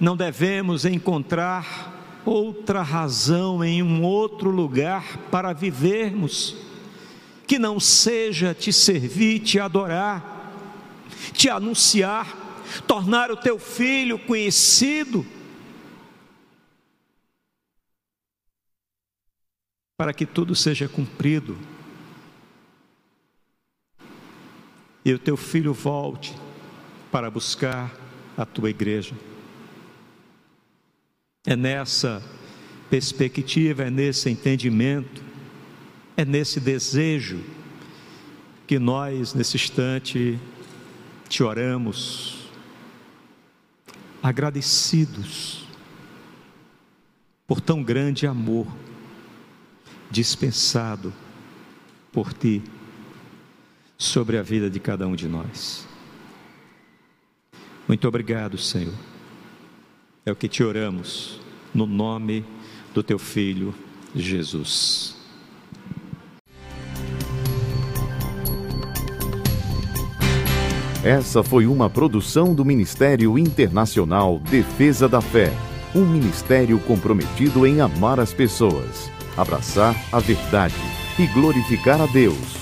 Não 0.00 0.16
devemos 0.16 0.84
encontrar 0.84 2.20
outra 2.26 2.82
razão 2.82 3.62
em 3.62 3.84
um 3.84 4.02
outro 4.02 4.50
lugar 4.50 5.16
para 5.30 5.52
vivermos, 5.52 6.56
que 7.46 7.56
não 7.56 7.78
seja 7.78 8.52
te 8.52 8.72
servir, 8.72 9.38
te 9.38 9.60
adorar, 9.60 10.52
te 11.32 11.48
anunciar, 11.48 12.36
tornar 12.84 13.30
o 13.30 13.36
teu 13.36 13.60
filho 13.60 14.18
conhecido, 14.18 15.24
para 19.96 20.12
que 20.12 20.26
tudo 20.26 20.52
seja 20.56 20.88
cumprido 20.88 21.56
e 25.04 25.12
o 25.12 25.18
teu 25.18 25.36
filho 25.36 25.72
volte 25.72 26.34
para 27.10 27.30
buscar 27.30 27.94
a 28.36 28.44
tua 28.44 28.70
igreja. 28.70 29.14
É 31.44 31.56
nessa 31.56 32.22
perspectiva, 32.88 33.84
é 33.84 33.90
nesse 33.90 34.30
entendimento, 34.30 35.22
é 36.16 36.24
nesse 36.24 36.60
desejo 36.60 37.40
que 38.66 38.78
nós, 38.78 39.34
nesse 39.34 39.56
instante, 39.56 40.38
te 41.28 41.42
oramos, 41.42 42.48
agradecidos 44.22 45.66
por 47.46 47.60
tão 47.60 47.82
grande 47.82 48.26
amor 48.26 48.66
dispensado 50.10 51.12
por 52.12 52.32
ti 52.32 52.62
sobre 54.02 54.36
a 54.36 54.42
vida 54.42 54.68
de 54.68 54.80
cada 54.80 55.06
um 55.06 55.14
de 55.14 55.28
nós. 55.28 55.86
Muito 57.86 58.06
obrigado, 58.08 58.58
Senhor. 58.58 58.94
É 60.26 60.32
o 60.32 60.36
que 60.36 60.48
te 60.48 60.62
oramos, 60.62 61.40
no 61.72 61.86
nome 61.86 62.44
do 62.92 63.02
teu 63.02 63.18
Filho, 63.18 63.74
Jesus. 64.14 65.16
Essa 71.04 71.42
foi 71.42 71.66
uma 71.66 71.90
produção 71.90 72.54
do 72.54 72.64
Ministério 72.64 73.36
Internacional 73.36 74.38
Defesa 74.38 75.08
da 75.08 75.20
Fé, 75.20 75.52
um 75.94 76.04
ministério 76.04 76.78
comprometido 76.80 77.66
em 77.66 77.80
amar 77.80 78.20
as 78.20 78.32
pessoas, 78.32 79.10
abraçar 79.36 79.96
a 80.12 80.20
verdade 80.20 80.76
e 81.18 81.26
glorificar 81.26 82.00
a 82.00 82.06
Deus. 82.06 82.61